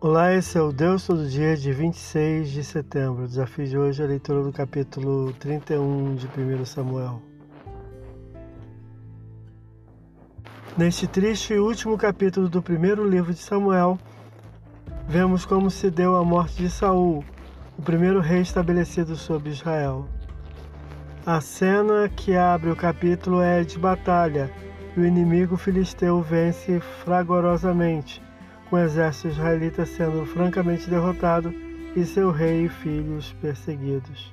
Olá, 0.00 0.32
esse 0.32 0.56
é 0.56 0.62
o 0.62 0.70
Deus 0.70 1.04
Todo 1.04 1.28
Dia 1.28 1.56
de 1.56 1.72
26 1.72 2.50
de 2.50 2.62
setembro. 2.62 3.24
O 3.24 3.26
desafio 3.26 3.66
de 3.66 3.76
hoje 3.76 4.00
é 4.00 4.04
a 4.04 4.08
leitura 4.08 4.44
do 4.44 4.52
capítulo 4.52 5.32
31 5.32 6.14
de 6.14 6.28
1 6.28 6.64
Samuel. 6.64 7.20
Neste 10.76 11.08
triste 11.08 11.54
e 11.54 11.58
último 11.58 11.98
capítulo 11.98 12.48
do 12.48 12.62
primeiro 12.62 13.02
livro 13.10 13.34
de 13.34 13.40
Samuel, 13.40 13.98
vemos 15.08 15.44
como 15.44 15.68
se 15.68 15.90
deu 15.90 16.14
a 16.14 16.24
morte 16.24 16.62
de 16.62 16.70
Saul, 16.70 17.24
o 17.76 17.82
primeiro 17.82 18.20
rei 18.20 18.42
estabelecido 18.42 19.16
sobre 19.16 19.50
Israel. 19.50 20.06
A 21.26 21.40
cena 21.40 22.08
que 22.08 22.36
abre 22.36 22.70
o 22.70 22.76
capítulo 22.76 23.42
é 23.42 23.64
de 23.64 23.76
batalha, 23.76 24.48
e 24.96 25.00
o 25.00 25.04
inimigo 25.04 25.56
filisteu 25.56 26.22
vence 26.22 26.78
fragorosamente 27.04 28.27
o 28.70 28.76
exército 28.76 29.28
israelita 29.28 29.86
sendo 29.86 30.26
francamente 30.26 30.90
derrotado 30.90 31.54
e 31.96 32.04
seu 32.04 32.30
rei 32.30 32.66
e 32.66 32.68
filhos 32.68 33.34
perseguidos. 33.40 34.32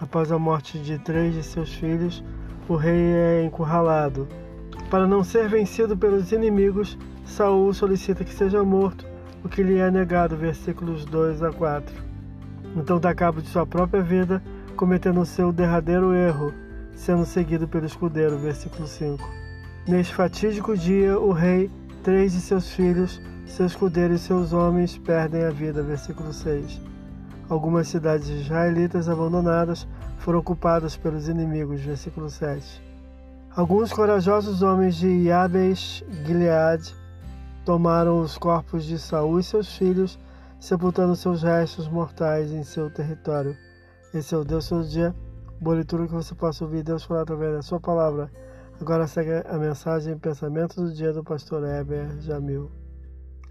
Após 0.00 0.32
a 0.32 0.38
morte 0.38 0.78
de 0.78 0.98
três 0.98 1.34
de 1.34 1.42
seus 1.42 1.72
filhos, 1.74 2.24
o 2.68 2.74
rei 2.74 3.00
é 3.00 3.44
encurralado. 3.44 4.26
Para 4.90 5.06
não 5.06 5.22
ser 5.22 5.48
vencido 5.48 5.96
pelos 5.96 6.32
inimigos, 6.32 6.98
Saul 7.24 7.72
solicita 7.72 8.24
que 8.24 8.34
seja 8.34 8.64
morto, 8.64 9.06
o 9.44 9.48
que 9.48 9.62
lhe 9.62 9.78
é 9.78 9.90
negado, 9.90 10.36
versículos 10.36 11.04
2 11.04 11.42
a 11.42 11.52
4. 11.52 11.94
Então 12.76 12.98
dá 12.98 13.14
cabo 13.14 13.40
de 13.40 13.48
sua 13.48 13.66
própria 13.66 14.02
vida, 14.02 14.42
cometendo 14.76 15.24
seu 15.24 15.52
derradeiro 15.52 16.14
erro, 16.14 16.52
sendo 16.94 17.24
seguido 17.24 17.68
pelo 17.68 17.86
escudeiro, 17.86 18.38
versículo 18.38 18.86
5. 18.86 19.28
Neste 19.86 20.14
fatídico 20.14 20.76
dia, 20.76 21.18
o 21.18 21.32
rei 21.32 21.70
Três 22.02 22.32
de 22.32 22.40
seus 22.40 22.70
filhos, 22.70 23.20
seus 23.44 23.72
escudeiros 23.72 24.22
e 24.22 24.24
seus 24.24 24.54
homens 24.54 24.96
perdem 24.96 25.44
a 25.44 25.50
vida. 25.50 25.82
Versículo 25.82 26.32
6. 26.32 26.80
Algumas 27.46 27.88
cidades 27.88 28.26
israelitas 28.28 29.06
abandonadas 29.06 29.86
foram 30.16 30.38
ocupadas 30.38 30.96
pelos 30.96 31.28
inimigos. 31.28 31.82
Versículo 31.82 32.30
7. 32.30 32.82
Alguns 33.54 33.92
corajosos 33.92 34.62
homens 34.62 34.96
de 34.96 35.08
Yabes 35.08 36.02
Gilead 36.24 36.94
tomaram 37.66 38.22
os 38.22 38.38
corpos 38.38 38.86
de 38.86 38.98
Saul 38.98 39.38
e 39.38 39.42
seus 39.42 39.76
filhos, 39.76 40.18
sepultando 40.58 41.14
seus 41.14 41.42
restos 41.42 41.86
mortais 41.86 42.50
em 42.50 42.62
seu 42.62 42.88
território. 42.90 43.54
Esse 44.14 44.34
é 44.34 44.38
o 44.38 44.44
Deus 44.44 44.66
todo 44.66 44.88
dia. 44.88 45.14
Boa 45.60 45.76
leitura 45.76 46.06
que 46.06 46.14
você 46.14 46.34
possa 46.34 46.64
ouvir 46.64 46.82
Deus 46.82 47.04
falar 47.04 47.22
através 47.22 47.52
da 47.56 47.62
sua 47.62 47.78
palavra 47.78 48.30
Agora 48.80 49.06
segue 49.06 49.46
a 49.46 49.58
mensagem 49.58 50.18
Pensamento 50.18 50.82
do 50.82 50.90
Dia 50.90 51.12
do 51.12 51.22
Pastor 51.22 51.62
Heber 51.68 52.18
Jamil. 52.22 52.72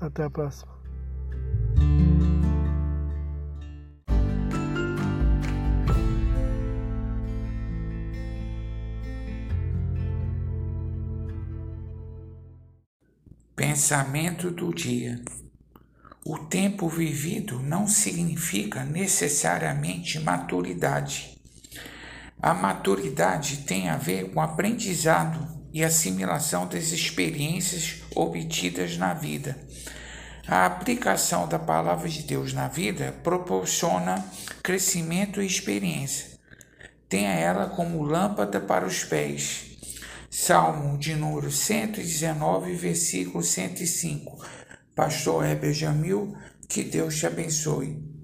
Até 0.00 0.22
a 0.22 0.30
próxima. 0.30 0.72
Pensamento 13.56 14.52
do 14.52 14.72
dia. 14.72 15.20
O 16.24 16.38
tempo 16.38 16.88
vivido 16.88 17.58
não 17.58 17.88
significa 17.88 18.84
necessariamente 18.84 20.20
maturidade. 20.20 21.35
A 22.40 22.52
maturidade 22.52 23.58
tem 23.58 23.88
a 23.88 23.96
ver 23.96 24.30
com 24.30 24.40
aprendizado 24.40 25.48
e 25.72 25.82
assimilação 25.82 26.66
das 26.66 26.92
experiências 26.92 28.02
obtidas 28.14 28.96
na 28.96 29.14
vida. 29.14 29.58
A 30.46 30.64
aplicação 30.64 31.48
da 31.48 31.58
palavra 31.58 32.08
de 32.08 32.22
Deus 32.22 32.52
na 32.52 32.68
vida 32.68 33.14
proporciona 33.24 34.24
crescimento 34.62 35.42
e 35.42 35.46
experiência. 35.46 36.38
Tenha 37.08 37.32
ela 37.32 37.68
como 37.68 38.02
lâmpada 38.02 38.60
para 38.60 38.86
os 38.86 39.02
pés. 39.02 39.76
Salmo 40.30 40.98
de 40.98 41.14
número 41.14 41.50
119, 41.50 42.74
versículo 42.74 43.42
105. 43.42 44.44
Pastor 44.94 45.46
Heber 45.46 45.72
Jamil, 45.72 46.36
que 46.68 46.84
Deus 46.84 47.16
te 47.16 47.26
abençoe. 47.26 48.15